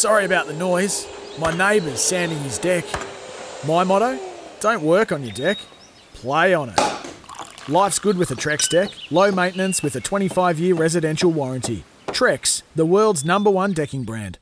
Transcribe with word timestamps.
Sorry 0.00 0.24
about 0.24 0.46
the 0.46 0.54
noise. 0.54 1.06
My 1.38 1.54
neighbour's 1.54 2.00
sanding 2.00 2.38
his 2.38 2.56
deck. 2.56 2.86
My 3.68 3.84
motto? 3.84 4.18
Don't 4.58 4.82
work 4.82 5.12
on 5.12 5.22
your 5.22 5.34
deck, 5.34 5.58
play 6.14 6.54
on 6.54 6.70
it. 6.70 6.80
Life's 7.68 7.98
good 7.98 8.16
with 8.16 8.30
a 8.30 8.34
Trex 8.34 8.66
deck, 8.70 8.88
low 9.10 9.30
maintenance 9.30 9.82
with 9.82 9.94
a 9.96 10.00
25 10.00 10.58
year 10.58 10.74
residential 10.74 11.30
warranty. 11.30 11.84
Trex, 12.06 12.62
the 12.74 12.86
world's 12.86 13.26
number 13.26 13.50
one 13.50 13.74
decking 13.74 14.04
brand. 14.04 14.38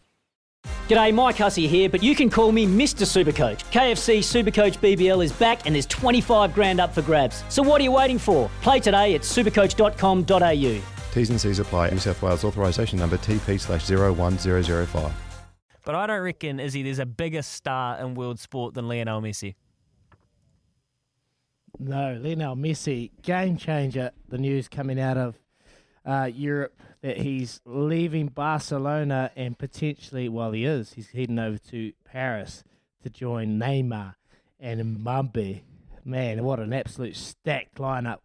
G'day, 0.88 1.12
Mike 1.12 1.38
Hussey 1.38 1.66
here, 1.66 1.88
but 1.88 2.04
you 2.04 2.14
can 2.14 2.30
call 2.30 2.52
me 2.52 2.64
Mr. 2.64 3.04
Supercoach. 3.04 3.64
KFC 3.72 4.18
Supercoach 4.18 4.78
BBL 4.78 5.24
is 5.24 5.32
back 5.32 5.66
and 5.66 5.74
there's 5.74 5.86
25 5.86 6.54
grand 6.54 6.80
up 6.80 6.94
for 6.94 7.02
grabs. 7.02 7.42
So 7.48 7.64
what 7.64 7.80
are 7.80 7.84
you 7.84 7.90
waiting 7.90 8.20
for? 8.20 8.48
Play 8.62 8.78
today 8.78 9.16
at 9.16 9.22
supercoach.com.au. 9.22 11.12
T's 11.14 11.30
and 11.30 11.40
C's 11.40 11.58
apply. 11.58 11.90
New 11.90 11.98
South 11.98 12.22
Wales 12.22 12.44
authorisation 12.44 13.00
number 13.00 13.16
TP 13.18 13.58
slash 13.58 13.90
01005. 13.90 15.27
But 15.88 15.94
I 15.94 16.06
don't 16.06 16.20
reckon, 16.20 16.60
Izzy, 16.60 16.82
there's 16.82 16.98
a 16.98 17.06
bigger 17.06 17.40
star 17.40 17.98
in 17.98 18.12
world 18.14 18.38
sport 18.38 18.74
than 18.74 18.88
Lionel 18.88 19.22
Messi. 19.22 19.54
No, 21.78 22.20
Lionel 22.20 22.56
Messi, 22.56 23.10
game 23.22 23.56
changer. 23.56 24.10
The 24.28 24.36
news 24.36 24.68
coming 24.68 25.00
out 25.00 25.16
of 25.16 25.38
uh, 26.04 26.30
Europe 26.30 26.78
that 27.00 27.16
he's 27.16 27.62
leaving 27.64 28.26
Barcelona 28.26 29.30
and 29.34 29.56
potentially, 29.56 30.28
well, 30.28 30.52
he 30.52 30.66
is, 30.66 30.92
he's 30.92 31.08
heading 31.12 31.38
over 31.38 31.56
to 31.70 31.94
Paris 32.04 32.64
to 33.02 33.08
join 33.08 33.58
Neymar 33.58 34.16
and 34.60 34.98
Mbappe. 34.98 35.62
Man, 36.04 36.44
what 36.44 36.60
an 36.60 36.74
absolute 36.74 37.16
stacked 37.16 37.76
lineup 37.76 38.18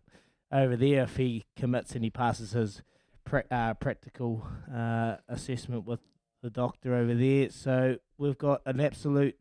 over 0.52 0.76
there 0.76 1.04
if 1.04 1.16
he 1.16 1.46
commits 1.56 1.96
and 1.96 2.04
he 2.04 2.10
passes 2.10 2.52
his 2.52 2.82
pra- 3.24 3.46
uh, 3.50 3.74
practical 3.76 4.46
uh, 4.70 5.16
assessment 5.30 5.86
with 5.88 6.02
the 6.44 6.50
doctor 6.50 6.94
over 6.94 7.16
there. 7.16 7.50
So 7.50 7.98
we've 8.18 8.38
got 8.38 8.62
an 8.66 8.80
absolute 8.80 9.40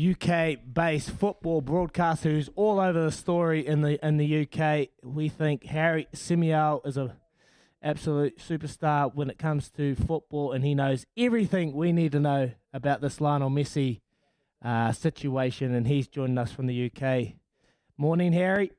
UK 0.00 0.56
based 0.72 1.10
football 1.10 1.60
broadcaster 1.60 2.30
who's 2.30 2.48
all 2.54 2.78
over 2.80 3.04
the 3.04 3.12
story 3.12 3.66
in 3.66 3.82
the 3.82 4.04
in 4.06 4.16
the 4.16 4.46
UK. 4.46 4.88
We 5.02 5.28
think 5.28 5.64
Harry 5.64 6.06
Symeou 6.14 6.86
is 6.86 6.96
a 6.96 7.16
absolute 7.82 8.38
superstar 8.38 9.12
when 9.14 9.28
it 9.30 9.38
comes 9.38 9.68
to 9.70 9.94
football 9.96 10.52
and 10.52 10.64
he 10.64 10.74
knows 10.74 11.06
everything 11.16 11.72
we 11.72 11.92
need 11.92 12.12
to 12.12 12.20
know 12.20 12.52
about 12.72 13.00
this 13.00 13.20
Lionel 13.20 13.50
Messi 13.50 14.00
uh, 14.62 14.92
situation 14.92 15.74
and 15.74 15.86
he's 15.86 16.06
joining 16.06 16.38
us 16.38 16.52
from 16.52 16.66
the 16.66 16.90
UK. 16.90 17.34
Morning 17.96 18.32
Harry. 18.32 18.70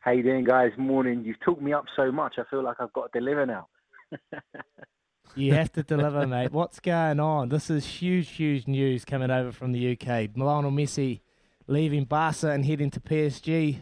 How 0.00 0.12
you 0.12 0.22
doing 0.22 0.44
guys? 0.44 0.70
Morning. 0.78 1.24
You've 1.24 1.40
talked 1.40 1.60
me 1.60 1.72
up 1.72 1.86
so 1.96 2.12
much 2.12 2.34
I 2.38 2.44
feel 2.48 2.62
like 2.62 2.76
I've 2.78 2.92
got 2.92 3.12
to 3.12 3.18
deliver 3.18 3.44
now. 3.46 3.66
You 5.34 5.54
have 5.54 5.72
to 5.72 5.82
deliver, 5.82 6.26
mate. 6.26 6.52
What's 6.52 6.80
going 6.80 7.20
on? 7.20 7.48
This 7.48 7.68
is 7.70 7.84
huge, 7.84 8.30
huge 8.30 8.66
news 8.66 9.04
coming 9.04 9.30
over 9.30 9.52
from 9.52 9.72
the 9.72 9.92
UK. 9.92 10.30
Lionel 10.34 10.70
Messi 10.70 11.20
leaving 11.66 12.04
Barca 12.04 12.50
and 12.50 12.64
heading 12.64 12.90
to 12.90 13.00
PSG. 13.00 13.78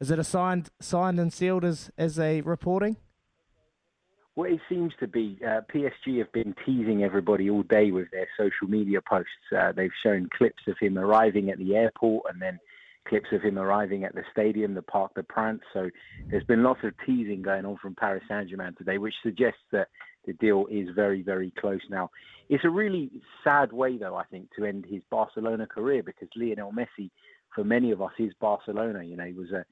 Is 0.00 0.10
it 0.10 0.18
a 0.18 0.24
signed, 0.24 0.70
signed 0.80 1.20
and 1.20 1.32
sealed 1.32 1.64
as 1.64 1.90
as 1.98 2.18
a 2.18 2.40
reporting? 2.40 2.96
Well, 4.36 4.50
it 4.50 4.60
seems 4.68 4.92
to 5.00 5.06
be. 5.06 5.38
Uh, 5.44 5.60
PSG 5.72 6.18
have 6.18 6.32
been 6.32 6.54
teasing 6.64 7.02
everybody 7.02 7.50
all 7.50 7.62
day 7.62 7.90
with 7.90 8.10
their 8.10 8.28
social 8.38 8.68
media 8.68 9.00
posts. 9.02 9.30
Uh, 9.56 9.72
they've 9.72 9.90
shown 10.02 10.28
clips 10.36 10.62
of 10.66 10.76
him 10.80 10.98
arriving 10.98 11.50
at 11.50 11.58
the 11.58 11.76
airport 11.76 12.24
and 12.32 12.40
then 12.40 12.58
clips 13.06 13.28
of 13.32 13.42
him 13.42 13.58
arriving 13.58 14.04
at 14.04 14.14
the 14.14 14.22
stadium, 14.30 14.74
the 14.74 14.82
Parc 14.82 15.14
des 15.14 15.22
Princes. 15.24 15.66
So 15.72 15.90
there's 16.30 16.44
been 16.44 16.62
lots 16.62 16.80
of 16.84 16.94
teasing 17.04 17.42
going 17.42 17.66
on 17.66 17.76
from 17.76 17.94
Paris 17.94 18.22
Saint-Germain 18.28 18.74
today, 18.78 18.98
which 18.98 19.14
suggests 19.22 19.60
that 19.72 19.88
the 20.26 20.32
deal 20.34 20.66
is 20.70 20.88
very, 20.94 21.22
very 21.22 21.52
close 21.58 21.80
now. 21.88 22.10
It's 22.48 22.64
a 22.64 22.70
really 22.70 23.10
sad 23.44 23.72
way, 23.72 23.96
though, 23.96 24.16
I 24.16 24.24
think, 24.24 24.48
to 24.56 24.64
end 24.64 24.84
his 24.88 25.02
Barcelona 25.10 25.66
career 25.66 26.02
because 26.02 26.28
Lionel 26.36 26.72
Messi, 26.72 27.10
for 27.54 27.64
many 27.64 27.90
of 27.90 28.02
us, 28.02 28.12
is 28.18 28.32
Barcelona. 28.40 29.02
You 29.04 29.16
know, 29.16 29.24
he 29.24 29.32
was 29.32 29.52
a, 29.52 29.64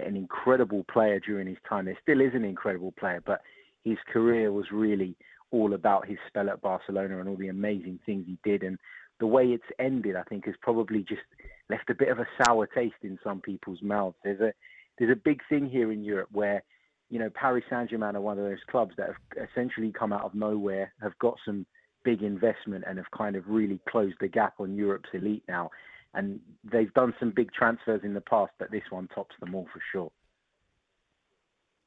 an 0.00 0.16
incredible 0.16 0.84
player 0.92 1.20
during 1.20 1.48
his 1.48 1.58
time. 1.68 1.86
There 1.86 1.98
still 2.02 2.20
is 2.20 2.34
an 2.34 2.44
incredible 2.44 2.92
player, 2.92 3.22
but 3.24 3.42
his 3.84 3.98
career 4.12 4.52
was 4.52 4.66
really 4.70 5.16
all 5.50 5.74
about 5.74 6.06
his 6.06 6.18
spell 6.28 6.48
at 6.48 6.62
Barcelona 6.62 7.18
and 7.18 7.28
all 7.28 7.36
the 7.36 7.48
amazing 7.48 7.98
things 8.06 8.24
he 8.26 8.38
did. 8.44 8.62
And 8.62 8.78
the 9.18 9.26
way 9.26 9.46
it's 9.46 9.64
ended, 9.78 10.16
I 10.16 10.22
think, 10.22 10.46
has 10.46 10.54
probably 10.62 11.02
just 11.02 11.22
left 11.68 11.90
a 11.90 11.94
bit 11.94 12.08
of 12.08 12.18
a 12.18 12.28
sour 12.42 12.66
taste 12.66 13.02
in 13.02 13.18
some 13.24 13.40
people's 13.40 13.82
mouths. 13.82 14.16
There's 14.22 14.40
a 14.40 14.52
there's 14.98 15.12
a 15.12 15.16
big 15.16 15.40
thing 15.48 15.68
here 15.68 15.90
in 15.92 16.04
Europe 16.04 16.28
where 16.30 16.62
you 17.10 17.18
know, 17.18 17.28
Paris 17.28 17.64
Saint 17.68 17.90
Germain 17.90 18.16
are 18.16 18.20
one 18.20 18.38
of 18.38 18.44
those 18.44 18.62
clubs 18.70 18.94
that 18.96 19.08
have 19.08 19.48
essentially 19.50 19.92
come 19.92 20.12
out 20.12 20.24
of 20.24 20.34
nowhere, 20.34 20.92
have 21.02 21.18
got 21.18 21.36
some 21.44 21.66
big 22.04 22.22
investment, 22.22 22.84
and 22.86 22.98
have 22.98 23.10
kind 23.10 23.36
of 23.36 23.44
really 23.48 23.80
closed 23.88 24.16
the 24.20 24.28
gap 24.28 24.54
on 24.60 24.74
Europe's 24.74 25.10
elite 25.12 25.42
now. 25.48 25.70
And 26.14 26.40
they've 26.64 26.92
done 26.94 27.14
some 27.18 27.32
big 27.34 27.52
transfers 27.52 28.00
in 28.04 28.14
the 28.14 28.20
past, 28.20 28.52
but 28.58 28.70
this 28.70 28.82
one 28.90 29.08
tops 29.08 29.34
them 29.40 29.54
all 29.54 29.66
for 29.72 29.80
sure. 29.92 30.10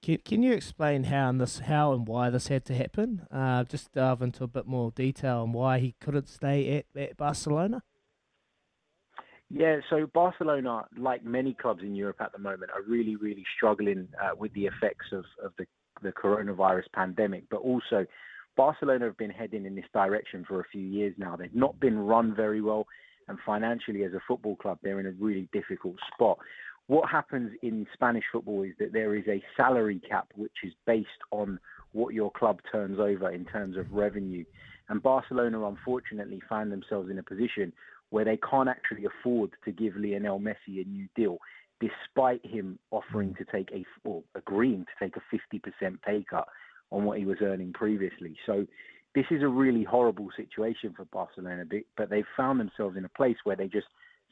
Can, 0.02 0.18
can 0.26 0.44
you 0.44 0.52
explain 0.52 1.06
how 1.06 1.30
and 1.30 1.40
this 1.40 1.60
how 1.60 1.94
and 1.94 2.06
why 2.06 2.30
this 2.30 2.50
had 2.50 2.66
to 2.66 2.76
happen? 2.76 3.26
Uh, 3.32 3.64
just 3.64 3.94
delve 3.94 4.22
into 4.22 4.44
a 4.44 4.48
bit 4.48 4.68
more 4.68 4.92
detail 4.92 5.40
on 5.40 5.54
why 5.54 5.80
he 5.80 5.96
couldn't 6.02 6.28
stay 6.28 6.78
at, 6.78 7.02
at 7.02 7.16
Barcelona. 7.16 7.82
Yeah, 9.56 9.82
so 9.88 10.08
Barcelona, 10.12 10.86
like 10.98 11.24
many 11.24 11.54
clubs 11.54 11.84
in 11.84 11.94
Europe 11.94 12.22
at 12.22 12.32
the 12.32 12.40
moment, 12.40 12.72
are 12.72 12.82
really, 12.82 13.16
really 13.18 13.46
struggling 13.56 14.08
uh, 14.20 14.32
with 14.36 14.52
the 14.54 14.66
effects 14.66 15.06
of, 15.12 15.26
of 15.44 15.54
the, 15.60 15.68
the 16.02 16.12
coronavirus 16.12 16.86
pandemic. 16.92 17.44
But 17.52 17.58
also, 17.58 18.08
Barcelona 18.58 19.06
have 19.06 19.18
been 19.18 19.30
heading 19.30 19.68
in 19.68 19.76
this 19.76 19.86
direction 19.94 20.44
for 20.48 20.60
a 20.60 20.64
few 20.72 20.82
years 20.82 21.14
now. 21.20 21.36
They've 21.36 21.54
not 21.54 21.80
been 21.80 22.00
run 22.00 22.36
very 22.36 22.62
well, 22.62 22.88
and 23.28 23.38
financially, 23.46 24.04
as 24.04 24.14
a 24.14 24.22
football 24.28 24.56
club, 24.56 24.80
they're 24.82 25.00
in 25.00 25.06
a 25.06 25.12
really 25.12 25.48
difficult 25.54 25.98
spot. 26.12 26.40
What 26.88 27.08
happens 27.08 27.52
in 27.62 27.86
Spanish 27.94 28.26
football 28.32 28.64
is 28.64 28.74
that 28.80 28.92
there 28.92 29.16
is 29.16 29.28
a 29.28 29.44
salary 29.56 30.02
cap 30.10 30.30
which 30.36 30.64
is 30.64 30.74
based 30.88 31.10
on 31.30 31.60
what 31.92 32.16
your 32.16 32.32
club 32.32 32.60
turns 32.72 33.00
over 33.00 33.30
in 33.30 33.46
terms 33.46 33.78
of 33.78 33.92
revenue. 33.92 34.46
And 34.90 35.02
Barcelona, 35.02 35.64
unfortunately, 35.66 36.42
find 36.50 36.72
themselves 36.72 37.12
in 37.12 37.20
a 37.20 37.24
position 37.24 37.72
where 38.14 38.24
they 38.24 38.38
can't 38.48 38.70
actually 38.70 39.06
afford 39.06 39.50
to 39.66 39.72
give 39.72 39.96
Lionel 39.96 40.40
Messi 40.40 40.80
a 40.80 40.88
new 40.88 41.08
deal, 41.16 41.40
despite 41.82 42.46
him 42.46 42.78
offering 42.92 43.34
to 43.40 43.46
take 43.46 43.72
a 43.72 43.84
or 44.08 44.22
agreeing 44.36 44.86
to 44.86 45.04
take 45.04 45.16
a 45.18 45.56
50% 45.84 46.00
pay 46.04 46.24
cut 46.30 46.48
on 46.92 47.06
what 47.06 47.18
he 47.18 47.26
was 47.26 47.38
earning 47.42 47.74
previously. 47.74 48.38
So 48.46 48.68
this 49.16 49.26
is 49.32 49.42
a 49.42 49.48
really 49.48 49.84
horrible 49.84 50.30
situation 50.38 50.94
for 50.96 51.06
Barcelona, 51.06 51.64
but 51.98 52.12
they've 52.12 52.24
found 52.38 52.60
themselves 52.60 52.98
in 52.98 53.04
a 53.04 53.10
place 53.10 53.38
where 53.46 53.56
they 53.56 53.68
just 53.68 53.88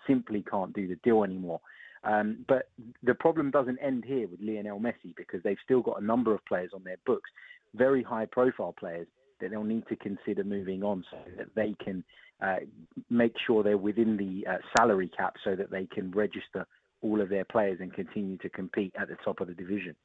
simply 0.05 0.45
can't 0.47 0.73
do 0.73 0.87
the 0.87 0.97
deal 0.97 1.23
anymore. 1.23 1.59
Um, 2.03 2.45
but 2.47 2.69
the 3.01 3.15
problem 3.15 3.49
doesn't 3.49 3.79
end 3.79 4.05
here 4.05 4.27
with 4.27 4.41
Lionel 4.43 4.79
Messi 4.79 5.15
because 5.17 5.41
they've 5.41 5.57
still 5.65 5.81
got 5.81 5.99
a 5.99 6.05
number 6.05 6.35
of 6.35 6.45
players 6.45 6.69
on 6.75 6.83
their 6.83 6.97
books, 7.07 7.31
very 7.73 8.03
high 8.03 8.27
profile 8.27 8.75
players 8.79 9.07
that 9.39 9.49
they'll 9.49 9.63
need 9.63 9.87
to 9.87 9.95
consider 9.95 10.43
moving 10.43 10.83
on 10.83 11.03
so 11.09 11.17
that 11.35 11.47
they 11.55 11.75
can 11.83 12.03
uh, 12.41 12.57
make 13.09 13.33
sure 13.45 13.63
they're 13.63 13.77
within 13.77 14.17
the 14.17 14.49
uh, 14.49 14.57
salary 14.77 15.09
cap 15.15 15.35
so 15.43 15.55
that 15.55 15.71
they 15.71 15.85
can 15.85 16.11
register 16.11 16.65
all 17.01 17.21
of 17.21 17.29
their 17.29 17.45
players 17.45 17.79
and 17.79 17.93
continue 17.93 18.37
to 18.37 18.49
compete 18.49 18.93
at 18.99 19.07
the 19.07 19.17
top 19.23 19.41
of 19.41 19.47
the 19.47 19.53
division. 19.53 19.95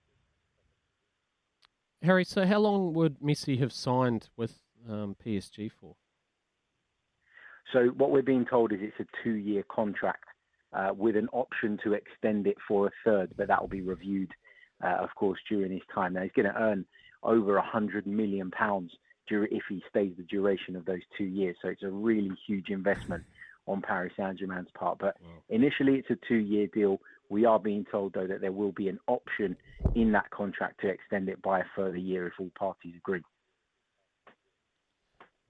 Harry, 2.03 2.25
so 2.25 2.47
how 2.47 2.59
long 2.59 2.93
would 2.93 3.19
Messi 3.21 3.59
have 3.59 3.73
signed 3.73 4.29
with 4.37 4.61
um, 4.89 5.17
PSG 5.25 5.71
for? 5.81 5.97
So 7.73 7.87
what 7.97 8.11
we're 8.11 8.23
being 8.23 8.47
told 8.47 8.73
is 8.73 8.79
it's 8.81 9.01
a 9.01 9.25
two-year 9.25 9.65
contract 9.69 10.25
uh, 10.73 10.91
with 10.97 11.17
an 11.17 11.29
option 11.33 11.79
to 11.85 11.95
extend 11.95 12.47
it 12.47 12.57
for 12.69 12.87
a 12.87 12.91
third, 13.05 13.33
but 13.37 13.49
that 13.49 13.61
will 13.61 13.69
be 13.69 13.81
reviewed, 13.81 14.31
uh, 14.85 14.97
of 15.01 15.09
course, 15.15 15.39
during 15.49 15.73
his 15.73 15.83
time. 15.93 16.13
Now 16.13 16.23
he's 16.23 16.33
going 16.37 16.53
to 16.53 16.61
earn 16.61 16.85
over 17.23 17.57
a 17.57 17.63
hundred 17.63 18.07
million 18.07 18.51
pounds 18.51 18.93
if 19.31 19.63
he 19.69 19.83
stays 19.89 20.13
the 20.17 20.23
duration 20.25 20.77
of 20.77 20.85
those 20.85 21.03
two 21.17 21.25
years. 21.25 21.57
So 21.63 21.69
it's 21.69 21.83
a 21.83 21.91
really 21.91 22.33
huge 22.47 22.69
investment 22.69 23.25
on 23.67 23.83
Paris 23.83 24.13
Saint 24.17 24.39
Germain's 24.39 24.69
part. 24.75 24.99
But 24.99 25.17
wow. 25.23 25.31
initially, 25.49 25.95
it's 25.95 26.11
a 26.11 26.17
two 26.29 26.37
year 26.37 26.67
deal. 26.69 27.01
We 27.29 27.45
are 27.45 27.59
being 27.59 27.85
told, 27.91 28.13
though, 28.13 28.27
that 28.27 28.41
there 28.41 28.53
will 28.53 28.73
be 28.73 28.89
an 28.89 29.01
option 29.09 29.57
in 29.95 30.13
that 30.13 30.31
contract 30.31 30.81
to 30.83 30.89
extend 30.89 31.29
it 31.29 31.43
by 31.43 31.61
a 31.61 31.65
further 31.75 31.97
year 31.97 32.29
if 32.29 32.35
all 32.39 32.51
parties 32.57 32.95
agree. 32.97 33.23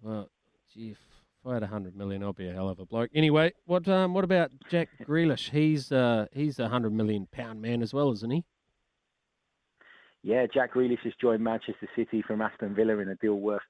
Well, 0.00 0.30
gee, 0.72 0.92
if 0.92 0.98
I 1.44 1.54
had 1.54 1.62
a 1.62 1.66
hundred 1.66 1.94
million, 1.94 2.22
I'd 2.22 2.36
be 2.36 2.48
a 2.48 2.52
hell 2.52 2.70
of 2.70 2.80
a 2.80 2.86
bloke. 2.86 3.10
Anyway, 3.14 3.52
what 3.66 3.86
um, 3.88 4.14
what 4.14 4.24
about 4.24 4.52
Jack 4.70 4.88
Grealish? 5.06 5.50
He's 5.50 5.92
uh, 5.92 6.26
he's 6.32 6.58
a 6.58 6.68
hundred 6.68 6.92
million 6.94 7.26
pound 7.30 7.60
man 7.60 7.82
as 7.82 7.92
well, 7.92 8.10
isn't 8.12 8.30
he? 8.30 8.44
yeah, 10.26 10.44
Jack 10.52 10.74
Grealish 10.74 11.04
has 11.04 11.12
joined 11.20 11.44
Manchester 11.44 11.88
City 11.94 12.20
from 12.20 12.42
Aston 12.42 12.74
Villa 12.74 12.98
in 12.98 13.08
a 13.08 13.14
deal 13.14 13.36
worth 13.36 13.62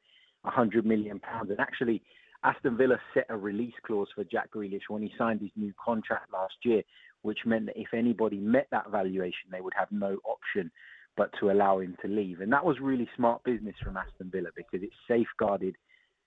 100 0.47 0.87
million 0.87 1.19
pounds. 1.21 1.51
And 1.51 1.61
actually, 1.61 2.03
Aston 2.45 2.77
Villa 2.77 2.97
set 3.15 3.27
a 3.29 3.37
release 3.37 3.75
clause 3.85 4.09
for 4.15 4.25
Jack 4.25 4.51
Grealish 4.53 4.89
when 4.89 5.03
he 5.03 5.13
signed 5.19 5.41
his 5.41 5.51
new 5.57 5.73
contract 5.83 6.33
last 6.33 6.55
year, 6.65 6.83
which 7.23 7.41
meant 7.45 7.67
that 7.67 7.81
if 7.81 7.89
anybody 7.93 8.39
met 8.39 8.69
that 8.71 8.91
valuation, 8.91 9.51
they 9.51 9.61
would 9.61 9.75
have 9.77 9.89
no 9.91 10.19
option 10.25 10.71
but 11.17 11.31
to 11.41 11.51
allow 11.51 11.79
him 11.81 11.97
to 12.03 12.09
leave. 12.09 12.41
And 12.41 12.53
that 12.53 12.65
was 12.65 12.77
really 12.81 13.09
smart 13.17 13.43
business 13.43 13.75
from 13.83 13.97
Aston 13.97 14.31
Villa 14.31 14.51
because 14.55 14.83
it 14.83 14.91
safeguarded 15.09 15.75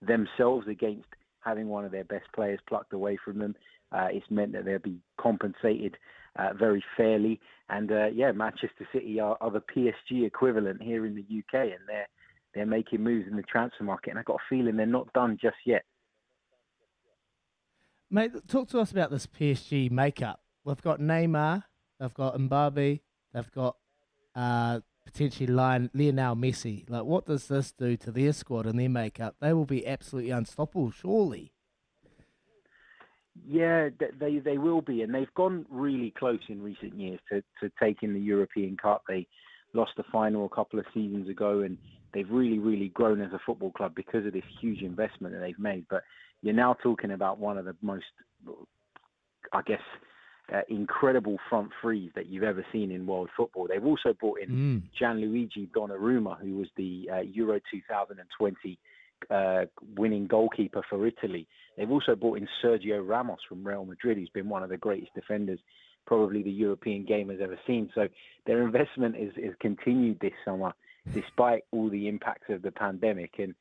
themselves 0.02 0.68
against 0.68 1.08
having 1.42 1.68
one 1.68 1.86
of 1.86 1.92
their 1.92 2.04
best 2.04 2.26
players 2.34 2.60
plucked 2.68 2.94
away 2.94 3.18
from 3.24 3.38
them. 3.38 3.56
Uh, 3.92 4.08
it's 4.12 4.30
meant 4.30 4.52
that 4.54 4.66
they'll 4.66 4.80
be 4.80 5.00
compensated 5.20 5.96
uh, 6.38 6.54
very 6.58 6.84
fairly. 6.98 7.40
And 7.70 7.92
uh, 7.92 8.08
yeah, 8.08 8.32
Manchester 8.32 8.88
City 8.92 9.20
are, 9.20 9.38
are, 9.42 9.52
the 9.52 9.62
PSG 9.62 10.26
equivalent 10.26 10.82
here 10.82 11.06
in 11.06 11.16
the 11.16 11.22
UK, 11.22 11.66
and 11.66 11.88
they're 11.88 12.08
they're 12.54 12.66
making 12.66 13.04
moves 13.04 13.28
in 13.28 13.36
the 13.36 13.44
transfer 13.44 13.84
market. 13.84 14.12
And 14.12 14.20
I 14.20 14.24
got 14.24 14.36
a 14.36 14.44
feeling 14.50 14.78
they're 14.78 14.86
not 14.86 15.12
done 15.14 15.38
just 15.42 15.58
yet. 15.66 15.84
Mate, 18.12 18.32
talk 18.48 18.68
to 18.70 18.80
us 18.80 18.92
about 18.92 19.12
this 19.12 19.28
PSG 19.28 19.92
makeup. 19.92 20.42
We've 20.64 20.82
got 20.82 21.00
Neymar, 21.00 21.64
they've 22.00 22.14
got 22.14 22.38
Mbappe, 22.38 23.00
they've 23.34 23.52
got 23.52 23.76
uh, 24.36 24.80
potentially 25.06 25.48
Lionel 25.48 26.36
Messi. 26.36 26.90
Like, 26.90 27.04
what 27.04 27.26
does 27.26 27.48
this 27.48 27.72
do 27.72 27.96
to 27.98 28.12
their 28.12 28.34
squad 28.34 28.66
and 28.66 28.80
their 28.80 28.90
makeup? 28.90 29.36
They 29.40 29.54
will 29.54 29.66
be 29.66 29.86
absolutely 29.86 30.32
unstoppable, 30.32 30.92
surely. 30.92 31.54
Yeah, 33.48 33.90
they 34.20 34.40
they 34.40 34.58
will 34.58 34.82
be, 34.82 35.02
and 35.02 35.14
they've 35.14 35.34
gone 35.34 35.66
really 35.70 36.12
close 36.18 36.42
in 36.50 36.62
recent 36.62 37.00
years 37.00 37.20
to 37.32 37.42
to 37.62 37.72
taking 37.82 38.14
the 38.14 38.20
European 38.20 38.76
Cup. 38.76 39.04
They 39.08 39.28
lost 39.74 39.92
the 39.98 40.04
final 40.12 40.46
a 40.46 40.56
couple 40.56 40.80
of 40.80 40.86
seasons 40.94 41.30
ago, 41.30 41.62
and 41.62 41.78
they've 42.14 42.30
really 42.30 42.60
really 42.60 42.90
grown 42.90 43.22
as 43.22 43.34
a 43.34 43.40
football 43.46 43.72
club 43.72 43.94
because 43.96 44.26
of 44.26 44.34
this 44.34 44.44
huge 44.60 44.82
investment 44.82 45.34
that 45.34 45.40
they've 45.40 45.60
made. 45.60 45.86
But 45.90 46.04
you're 46.42 46.54
now 46.54 46.76
talking 46.82 47.12
about 47.12 47.40
one 47.40 47.58
of 47.58 47.66
the 47.66 47.76
most, 47.82 48.06
I 49.54 49.62
guess, 49.66 49.82
uh, 50.54 50.62
incredible 50.70 51.38
front 51.50 51.70
threes 51.82 52.12
that 52.16 52.28
you've 52.28 52.44
ever 52.44 52.66
seen 52.72 52.92
in 52.92 53.06
world 53.06 53.30
football. 53.36 53.68
They've 53.68 53.86
also 53.86 54.14
brought 54.20 54.40
in 54.40 54.50
mm. 54.50 54.82
Gianluigi 55.00 55.70
Donnarumma, 55.72 56.40
who 56.42 56.58
was 56.58 56.68
the 56.76 57.10
uh, 57.12 57.20
Euro 57.20 57.60
2020 57.72 58.80
uh, 59.30 59.66
winning 59.96 60.28
goalkeeper 60.28 60.82
for 60.90 61.06
Italy. 61.06 61.48
They've 61.78 61.92
also 61.92 62.16
brought 62.16 62.38
in 62.38 62.48
Sergio 62.64 63.08
Ramos 63.08 63.40
from 63.48 63.66
Real 63.66 63.86
Madrid, 63.86 64.18
who's 64.18 64.30
been 64.30 64.50
one 64.50 64.64
of 64.64 64.70
the 64.70 64.78
greatest 64.78 65.14
defenders 65.14 65.60
probably 66.06 66.44
the 66.44 66.52
European 66.52 67.06
game 67.06 67.30
has 67.30 67.40
ever 67.42 67.60
seen. 67.68 67.90
So 67.96 68.08
their 68.46 68.64
investment 68.64 69.16
is, 69.16 69.32
is 69.38 69.54
continued 69.60 70.20
this 70.20 70.34
summer, 70.46 70.74
despite 71.14 71.64
all 71.72 71.90
the 71.90 72.08
impacts 72.08 72.50
of 72.50 72.62
the 72.62 72.72
pandemic. 72.72 73.36
And 73.38 73.56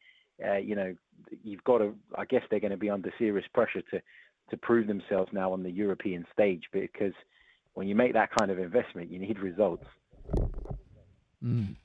uh, 0.46 0.56
you 0.56 0.74
know, 0.74 0.94
you've 1.42 1.64
got 1.64 1.78
to. 1.78 1.94
I 2.16 2.24
guess 2.24 2.42
they're 2.50 2.60
going 2.60 2.70
to 2.70 2.76
be 2.76 2.90
under 2.90 3.12
serious 3.18 3.46
pressure 3.52 3.82
to 3.90 4.00
to 4.50 4.56
prove 4.56 4.86
themselves 4.86 5.30
now 5.32 5.52
on 5.52 5.62
the 5.62 5.70
European 5.70 6.24
stage 6.32 6.64
because 6.72 7.12
when 7.74 7.86
you 7.86 7.94
make 7.94 8.14
that 8.14 8.30
kind 8.36 8.50
of 8.50 8.58
investment, 8.58 9.10
you 9.10 9.18
need 9.18 9.38
results. 9.38 9.84
Mm. 11.44 11.76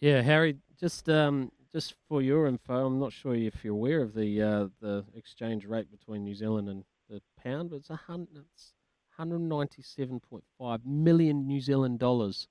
Yeah, 0.00 0.20
Harry, 0.22 0.58
just 0.78 1.08
um, 1.08 1.52
just 1.72 1.94
for 2.08 2.20
your 2.20 2.46
info, 2.46 2.86
I'm 2.86 2.98
not 2.98 3.12
sure 3.12 3.34
if 3.34 3.64
you're 3.64 3.74
aware 3.74 4.02
of 4.02 4.14
the 4.14 4.42
uh, 4.42 4.66
the 4.80 5.04
exchange 5.14 5.64
rate 5.64 5.90
between 5.90 6.24
New 6.24 6.34
Zealand 6.34 6.68
and 6.68 6.84
the 7.08 7.22
pound, 7.42 7.70
but 7.70 7.76
it's 7.76 7.90
a 7.90 7.96
hundred, 7.96 8.44
it's 8.54 8.72
197.5 9.18 10.80
million 10.84 11.46
New 11.46 11.60
Zealand 11.60 11.98
dollars. 11.98 12.48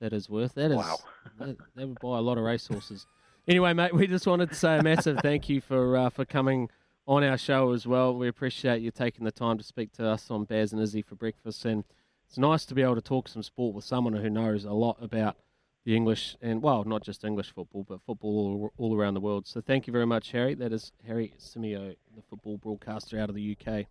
That 0.00 0.12
is 0.12 0.28
worth. 0.28 0.54
That 0.54 0.70
is 0.72 0.78
wow. 0.78 0.98
that, 1.38 1.56
that 1.76 1.88
would 1.88 2.00
buy 2.00 2.18
a 2.18 2.22
lot 2.22 2.38
of 2.38 2.44
racehorses. 2.44 3.06
Anyway, 3.46 3.72
mate, 3.72 3.94
we 3.94 4.06
just 4.06 4.26
wanted 4.26 4.48
to 4.50 4.54
say 4.54 4.78
a 4.78 4.82
massive 4.82 5.18
thank 5.22 5.48
you 5.48 5.60
for 5.60 5.96
uh, 5.96 6.10
for 6.10 6.24
coming 6.24 6.68
on 7.06 7.24
our 7.24 7.38
show 7.38 7.72
as 7.72 7.86
well. 7.86 8.14
We 8.14 8.28
appreciate 8.28 8.82
you 8.82 8.90
taking 8.90 9.24
the 9.24 9.32
time 9.32 9.58
to 9.58 9.64
speak 9.64 9.92
to 9.94 10.06
us 10.06 10.30
on 10.30 10.44
Baz 10.44 10.72
and 10.72 10.80
Izzy 10.80 11.02
for 11.02 11.14
breakfast, 11.14 11.64
and 11.64 11.84
it's 12.28 12.38
nice 12.38 12.64
to 12.66 12.74
be 12.74 12.82
able 12.82 12.94
to 12.94 13.00
talk 13.00 13.28
some 13.28 13.42
sport 13.42 13.74
with 13.74 13.84
someone 13.84 14.14
who 14.14 14.30
knows 14.30 14.64
a 14.64 14.72
lot 14.72 14.96
about 15.00 15.36
the 15.84 15.96
English 15.96 16.36
and 16.40 16.62
well, 16.62 16.84
not 16.84 17.02
just 17.02 17.24
English 17.24 17.52
football, 17.52 17.84
but 17.88 18.00
football 18.02 18.30
all, 18.30 18.72
all 18.78 18.96
around 18.96 19.14
the 19.14 19.20
world. 19.20 19.46
So 19.46 19.60
thank 19.60 19.86
you 19.86 19.92
very 19.92 20.06
much, 20.06 20.30
Harry. 20.32 20.54
That 20.54 20.72
is 20.72 20.92
Harry 21.06 21.34
Symeou, 21.38 21.96
the 22.14 22.22
football 22.22 22.56
broadcaster 22.56 23.18
out 23.18 23.28
of 23.28 23.34
the 23.34 23.56
UK. 23.56 23.86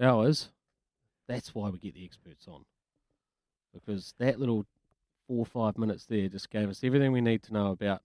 Ours. 0.00 0.50
That's 1.26 1.54
why 1.54 1.70
we 1.70 1.78
get 1.78 1.94
the 1.94 2.04
experts 2.04 2.46
on, 2.48 2.64
because 3.74 4.14
that 4.18 4.38
little 4.40 4.64
four 5.26 5.40
or 5.40 5.46
five 5.46 5.76
minutes 5.76 6.06
there 6.06 6.28
just 6.28 6.48
gave 6.50 6.70
us 6.70 6.82
everything 6.82 7.12
we 7.12 7.20
need 7.20 7.42
to 7.42 7.52
know 7.52 7.70
about 7.70 8.02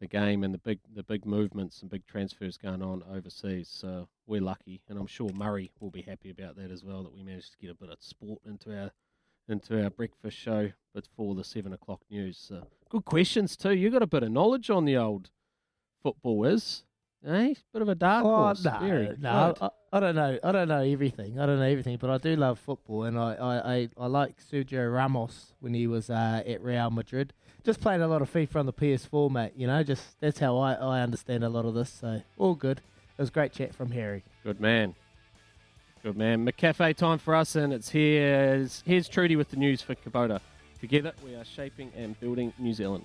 the 0.00 0.06
game 0.06 0.44
and 0.44 0.52
the 0.52 0.58
big 0.58 0.78
the 0.94 1.02
big 1.02 1.24
movements 1.24 1.80
and 1.82 1.90
big 1.90 2.06
transfers 2.06 2.56
going 2.56 2.82
on 2.82 3.02
overseas. 3.10 3.68
So 3.70 4.08
we're 4.26 4.40
lucky, 4.40 4.82
and 4.88 4.98
I'm 4.98 5.06
sure 5.06 5.30
Murray 5.34 5.70
will 5.80 5.90
be 5.90 6.02
happy 6.02 6.30
about 6.30 6.56
that 6.56 6.70
as 6.70 6.84
well. 6.84 7.02
That 7.02 7.14
we 7.14 7.22
managed 7.22 7.52
to 7.52 7.58
get 7.58 7.70
a 7.70 7.74
bit 7.74 7.90
of 7.90 7.96
sport 8.00 8.40
into 8.44 8.78
our 8.78 8.90
into 9.48 9.82
our 9.82 9.90
breakfast 9.90 10.36
show 10.36 10.70
before 10.94 11.34
the 11.34 11.44
seven 11.44 11.72
o'clock 11.72 12.00
news. 12.10 12.38
So 12.38 12.66
good 12.88 13.04
questions 13.04 13.56
too. 13.56 13.72
You 13.72 13.90
got 13.90 14.02
a 14.02 14.06
bit 14.06 14.22
of 14.22 14.30
knowledge 14.30 14.68
on 14.68 14.84
the 14.84 14.96
old 14.96 15.30
football, 17.22 17.40
is 17.40 17.56
eh? 17.56 17.60
Bit 17.72 17.82
of 17.82 17.88
a 17.88 17.94
dark 17.94 18.24
oh, 18.24 18.36
horse. 18.36 18.64
No, 18.64 19.14
no, 19.18 19.54
I, 19.60 19.70
I, 19.92 20.00
don't 20.00 20.14
know. 20.14 20.38
I 20.42 20.52
don't 20.52 20.68
know 20.68 20.82
everything. 20.82 21.38
I 21.38 21.46
don't 21.46 21.58
know 21.58 21.66
everything, 21.66 21.96
but 22.00 22.10
I 22.10 22.18
do 22.18 22.36
love 22.36 22.58
football, 22.58 23.04
and 23.04 23.18
I 23.18 23.34
I, 23.34 23.74
I, 23.74 23.88
I 23.98 24.06
like 24.06 24.36
Sergio 24.40 24.92
Ramos 24.92 25.52
when 25.60 25.74
he 25.74 25.86
was 25.86 26.10
uh, 26.10 26.42
at 26.46 26.62
Real 26.62 26.90
Madrid 26.90 27.32
just 27.64 27.80
playing 27.80 28.02
a 28.02 28.08
lot 28.08 28.22
of 28.22 28.32
FIFA 28.32 28.56
on 28.56 28.66
the 28.66 28.72
PS4, 28.72 29.30
mate. 29.30 29.52
You 29.56 29.66
know, 29.66 29.82
just 29.82 30.20
that's 30.20 30.38
how 30.38 30.58
I, 30.58 30.74
I 30.74 31.00
understand 31.00 31.44
a 31.44 31.48
lot 31.48 31.64
of 31.64 31.74
this. 31.74 31.90
So 31.90 32.22
all 32.38 32.54
good. 32.54 32.78
It 32.78 33.22
was 33.22 33.30
great 33.30 33.52
chat 33.52 33.74
from 33.74 33.90
Harry. 33.90 34.22
Good 34.44 34.60
man. 34.60 34.94
Good 36.02 36.16
man. 36.16 36.46
McCafe 36.46 36.96
time 36.96 37.18
for 37.18 37.34
us, 37.34 37.56
and 37.56 37.72
it's 37.72 37.90
here. 37.90 38.66
Here's 38.84 39.08
Trudy 39.08 39.36
with 39.36 39.50
the 39.50 39.56
news 39.56 39.82
for 39.82 39.94
Kubota. 39.94 40.40
Together, 40.80 41.12
we 41.22 41.34
are 41.34 41.44
shaping 41.44 41.92
and 41.94 42.18
building 42.20 42.54
New 42.58 42.72
Zealand. 42.72 43.04